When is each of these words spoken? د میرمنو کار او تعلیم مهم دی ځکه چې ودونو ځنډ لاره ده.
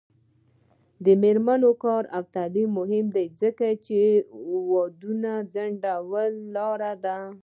د 1.03 1.05
میرمنو 1.21 1.71
کار 1.83 2.03
او 2.15 2.23
تعلیم 2.35 2.69
مهم 2.79 3.05
دی 3.15 3.25
ځکه 3.41 3.67
چې 3.85 3.99
ودونو 4.69 5.33
ځنډ 5.53 5.81
لاره 6.55 6.93
ده. 7.03 7.17